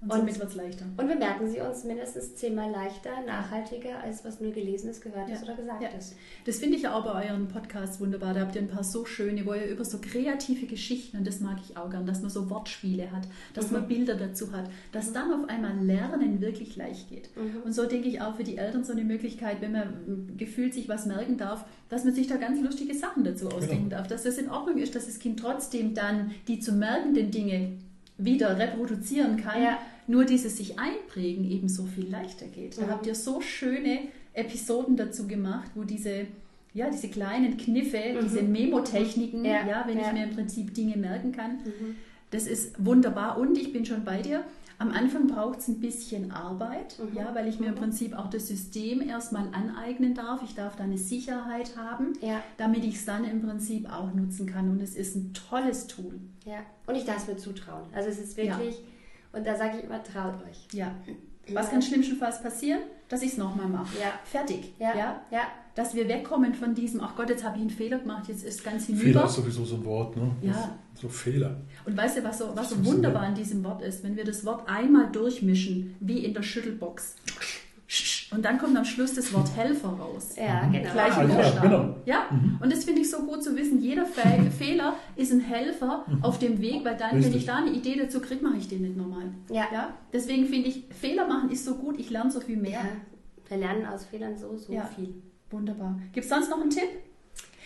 [0.02, 0.84] Und, somit wird es leichter.
[0.96, 5.44] Und wir merken sie uns mindestens zehnmal leichter, nachhaltiger, als was nur Gelesenes, Gehörtes ja.
[5.44, 5.88] oder gesagt ja.
[5.90, 6.16] ist.
[6.44, 8.34] Das finde ich ja auch bei euren Podcasts wunderbar.
[8.34, 11.38] Da habt ihr ein paar so schöne, wo ihr über so kreative Geschichten, und das
[11.38, 13.74] mag ich auch gern, dass man so Wortspiele hat, dass mhm.
[13.74, 15.14] man Bilder dazu hat, dass mhm.
[15.14, 17.30] dann auf einmal Lernen wirklich leicht geht.
[17.36, 17.62] Mhm.
[17.64, 20.88] Und so denke ich auch für die Eltern so eine Möglichkeit, wenn man gefühlt sich
[20.88, 23.56] was merken darf, dass man sich da ganz lustige Sachen dazu genau.
[23.56, 23.98] ausdenken genau.
[23.98, 27.78] darf, dass das in Ordnung ist, dass das Kind trotzdem dann die zu merkenden Dinge
[28.18, 29.62] wieder reproduzieren kann.
[29.62, 32.78] Ja nur dieses sich einprägen eben so viel leichter geht.
[32.78, 32.90] Da mhm.
[32.90, 34.00] habt ihr so schöne
[34.34, 36.26] Episoden dazu gemacht, wo diese,
[36.74, 38.22] ja, diese kleinen Kniffe, mhm.
[38.22, 40.08] diese Memotechniken, ja, ja wenn ja.
[40.08, 41.96] ich mir im Prinzip Dinge merken kann, mhm.
[42.30, 44.44] das ist wunderbar und ich bin schon bei dir.
[44.78, 47.16] Am Anfang braucht es ein bisschen Arbeit, mhm.
[47.16, 47.76] ja, weil ich mir im.
[47.76, 50.42] Prinzip auch das System erstmal aneignen darf.
[50.42, 52.42] Ich darf da eine Sicherheit haben, ja.
[52.56, 54.70] damit ich es dann im Prinzip auch nutzen kann.
[54.70, 56.18] Und es ist ein tolles Tool.
[56.44, 57.84] Ja, und ich darf es mir zutrauen.
[57.92, 58.84] Also es ist wirklich, ja.
[59.32, 60.68] Und da sage ich immer, traut euch.
[60.72, 60.94] Ja.
[61.52, 62.80] Was kann schlimmstenfalls passieren?
[63.08, 63.98] Dass ich es nochmal mache.
[64.00, 64.12] Ja.
[64.24, 64.74] Fertig.
[64.78, 64.94] Ja.
[64.94, 65.22] ja.
[65.30, 65.42] ja.
[65.74, 68.62] Dass wir wegkommen von diesem, ach Gott, jetzt habe ich einen Fehler gemacht, jetzt ist
[68.62, 69.04] ganz hinüber.
[69.04, 70.30] Fehler ist sowieso so ein Wort, ne?
[70.42, 70.78] Ja.
[70.94, 71.56] So Fehler.
[71.86, 74.04] Und weißt du, was so, was so wunderbar an diesem Wort ist?
[74.04, 77.16] Wenn wir das Wort einmal durchmischen, wie in der Schüttelbox.
[78.34, 80.34] Und dann kommt am Schluss das Wort Helfer raus.
[80.36, 80.72] Ja, mhm.
[80.72, 80.92] genau.
[80.92, 81.96] Gleiche ah, ja, genau.
[82.06, 82.26] ja?
[82.30, 82.58] Mhm.
[82.60, 83.80] und das finde ich so gut zu wissen.
[83.80, 86.24] Jeder Fe Fehler ist ein Helfer mhm.
[86.24, 87.32] auf dem Weg, weil dann, Richtig.
[87.32, 89.32] wenn ich da eine Idee dazu kriege, mache ich den nicht nochmal.
[89.50, 89.66] Ja.
[89.72, 89.94] ja.
[90.12, 92.80] Deswegen finde ich, Fehler machen ist so gut, ich lerne so viel mehr.
[92.80, 92.88] Ja.
[93.48, 94.84] Wir lernen aus Fehlern so, so ja.
[94.84, 95.14] viel.
[95.50, 95.98] Wunderbar.
[96.12, 96.88] Gibt es sonst noch einen Tipp?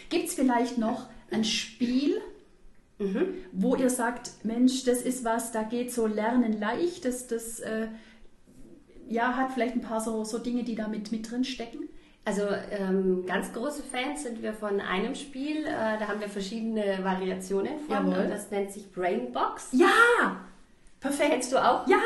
[0.08, 2.20] Gibt es vielleicht noch ein Spiel,
[2.98, 3.34] mhm.
[3.52, 7.88] wo ihr sagt, Mensch, das ist was, da geht so Lernen leicht, das, das äh,
[9.08, 11.88] ja, hat vielleicht ein paar so, so Dinge, die da mit, mit drin stecken?
[12.24, 12.42] Also
[12.72, 15.64] ähm, ganz große Fans sind wir von einem Spiel.
[15.64, 18.10] Äh, da haben wir verschiedene Variationen von.
[18.10, 18.26] Jawohl.
[18.28, 19.68] Das nennt sich Brainbox.
[19.72, 20.36] Ja!
[20.98, 21.30] Perfekt.
[21.30, 21.86] Kennst du auch?
[21.86, 21.98] Ja.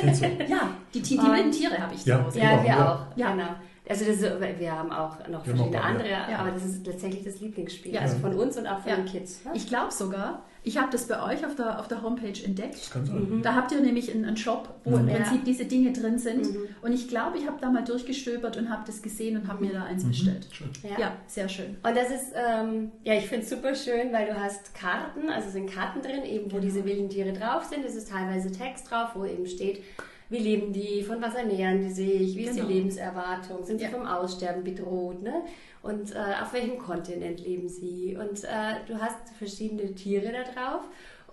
[0.48, 0.70] ja.
[0.92, 2.38] Die, die, die wilden Tiere habe ich ja, zu Hause.
[2.38, 2.92] Ja, wir ja.
[2.92, 3.16] auch.
[3.16, 3.32] Ja.
[3.32, 3.48] Genau.
[3.88, 6.38] Also das, wir haben auch noch wir verschiedene andere, ja.
[6.38, 7.92] aber das ist letztendlich das Lieblingsspiel.
[7.92, 8.00] Ja.
[8.00, 9.44] Also von uns und auch von den Kids.
[9.44, 9.52] Ne?
[9.54, 12.76] Ich glaube sogar, ich habe das bei euch auf der, auf der Homepage entdeckt.
[12.76, 13.28] Das kann sein.
[13.28, 13.42] Mhm.
[13.42, 15.08] Da habt ihr nämlich einen, einen Shop, wo mhm.
[15.08, 16.50] im Prinzip diese Dinge drin sind.
[16.50, 16.68] Mhm.
[16.80, 19.74] Und ich glaube, ich habe da mal durchgestöbert und habe das gesehen und habe mir
[19.74, 20.08] da eins mhm.
[20.08, 20.48] bestellt.
[20.82, 20.98] Ja.
[20.98, 21.12] ja.
[21.26, 21.76] sehr schön.
[21.82, 25.50] Und das ist, ähm, ja, ich finde es super schön, weil du hast Karten, also
[25.50, 26.62] sind Karten drin, eben wo genau.
[26.62, 27.84] diese wilden Tiere drauf sind.
[27.84, 29.82] Es ist teilweise Text drauf, wo eben steht,
[30.30, 32.68] wie leben die, von was ernähren die sich, wie ist genau.
[32.68, 33.90] die Lebenserwartung, sind sie ja.
[33.90, 35.42] vom Aussterben bedroht, ne?
[35.82, 38.16] und äh, auf welchem Kontinent leben sie.
[38.18, 40.82] Und äh, du hast verschiedene Tiere da drauf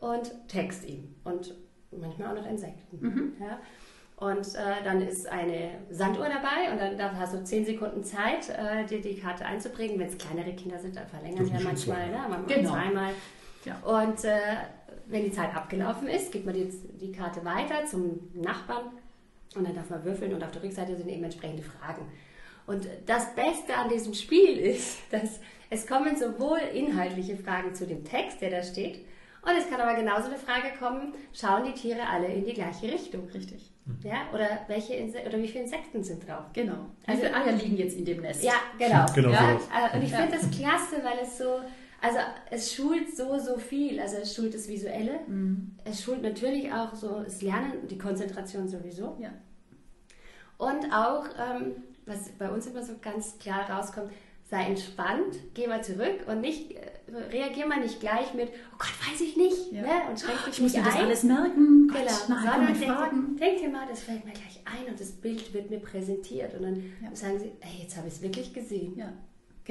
[0.02, 1.56] und Text eben und
[1.92, 3.00] manchmal auch noch Insekten.
[3.00, 3.34] Mhm.
[3.40, 3.60] Ja?
[4.18, 8.50] Und äh, dann ist eine Sanduhr dabei und dann da hast du zehn Sekunden Zeit,
[8.50, 9.98] äh, dir die Karte einzubringen.
[9.98, 12.20] Wenn es kleinere Kinder sind, dann verlängern sie ja manchmal, ne?
[12.30, 12.72] manchmal genau.
[12.72, 13.14] zweimal.
[13.66, 13.78] Ja.
[13.84, 14.40] Und äh,
[15.12, 16.70] wenn die Zeit abgelaufen ist, gibt man die,
[17.00, 18.92] die Karte weiter zum Nachbarn
[19.56, 22.08] und dann darf man würfeln und auf der Rückseite sind eben entsprechende Fragen.
[22.68, 28.04] Und das Beste an diesem Spiel ist, dass es kommen sowohl inhaltliche Fragen zu dem
[28.04, 29.06] Text, der da steht,
[29.44, 32.92] und es kann aber genauso eine Frage kommen, schauen die Tiere alle in die gleiche
[32.92, 33.28] Richtung?
[33.34, 33.72] Richtig.
[34.04, 34.94] Ja, oder, welche
[35.26, 36.46] oder wie viele Insekten sind drauf?
[36.54, 36.86] Genau.
[37.08, 38.44] Also, wie viele Eier liegen jetzt in dem Nest?
[38.44, 39.06] Ja, genau.
[39.16, 41.60] genau ja, äh, und ich finde das klasse, weil es so,
[42.02, 42.18] also
[42.50, 44.00] es schult so, so viel.
[44.00, 45.20] Also es schult das Visuelle.
[45.28, 45.76] Mhm.
[45.86, 49.18] Es schult natürlich auch so das Lernen, die Konzentration sowieso.
[49.20, 49.30] Ja.
[50.58, 54.12] Und auch, ähm, was bei uns immer so ganz klar rauskommt,
[54.50, 56.92] sei entspannt, geh mal zurück und nicht, äh,
[57.32, 59.82] reagier mal nicht gleich mit, oh Gott, weiß ich nicht, ja.
[59.82, 60.10] ne?
[60.10, 62.40] und schränk dich ich muss nicht mir das alles merken, Gott, genau.
[62.40, 65.80] sondern denk, denk, dir mal, das fällt mir gleich ein und das Bild wird mir
[65.80, 67.16] präsentiert und dann ja.
[67.16, 68.98] sagen sie, ey, jetzt habe ich es wirklich gesehen.
[68.98, 69.14] Ja.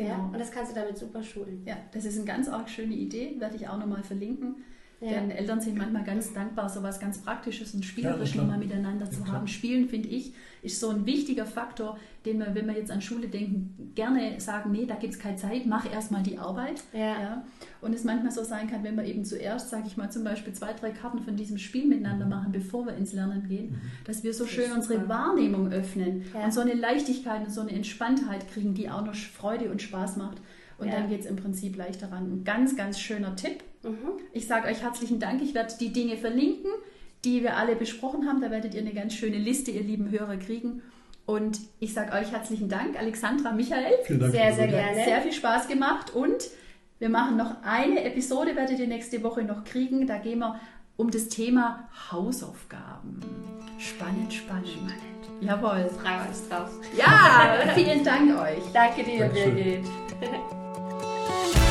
[0.02, 0.12] Genau.
[0.12, 0.30] Ja?
[0.32, 1.62] Und das kannst du damit super schulen.
[1.66, 4.56] Ja, das ist eine ganz arg schöne Idee, werde ich auch nochmal verlinken.
[5.00, 5.08] Ja.
[5.12, 8.44] Denn Eltern sind manchmal ganz dankbar, so was ganz Praktisches und Spielerisch klar.
[8.44, 9.36] nochmal miteinander zu Ja, klar.
[9.38, 9.48] haben.
[9.48, 13.28] Spielen, finde ich, ist so ein wichtiger Faktor, den wir, wenn wir jetzt an Schule
[13.28, 16.82] denken, gerne sagen, nee, da gibt es keine Zeit, mach erstmal die Arbeit.
[16.92, 17.42] Ja.
[17.80, 20.52] Und es manchmal so sein kann, wenn wir eben zuerst, sage ich mal, zum Beispiel
[20.52, 24.34] zwei, drei Karten von diesem Spiel miteinander machen, bevor wir ins Lernen gehen, dass wir
[24.34, 25.08] so Das schön unsere.
[25.08, 26.44] Wahrnehmung öffnen Ja.
[26.44, 30.18] und so eine Leichtigkeit und so eine Entspanntheit kriegen, die auch noch Freude und Spaß
[30.18, 30.42] macht.
[30.80, 30.94] Und Ja.
[30.94, 32.32] dann geht es im Prinzip leichter ran.
[32.32, 33.62] Ein ganz, ganz schöner Tipp.
[33.82, 33.92] Mhm.
[34.32, 35.42] Ich sage euch herzlichen Dank.
[35.42, 36.70] Ich werde die Dinge verlinken,
[37.24, 38.40] die wir alle besprochen haben.
[38.40, 40.82] Da werdet ihr eine ganz schöne Liste, ihr lieben Hörer, kriegen.
[41.26, 43.92] Und ich sage euch herzlichen Dank, Alexandra, Michael.
[44.04, 44.32] Vielen Dank.
[44.32, 45.04] Sehr, sehr gerne.
[45.04, 46.48] Sehr viel Spaß gemacht und
[46.98, 50.06] wir machen noch eine Episode, werdet ihr nächste Woche noch kriegen.
[50.06, 50.58] Da gehen wir
[50.96, 53.20] um das Thema Hausaufgaben.
[53.78, 54.68] Spannend, spannend.
[54.68, 54.94] Spannend.
[55.40, 55.88] Jawohl.
[56.02, 56.70] Frau ist drauf.
[56.96, 58.62] Ja, vielen Dank euch.
[58.74, 59.54] Danke dir, Dankeschön.
[59.54, 59.84] Birgit.
[61.30, 61.69] Bye.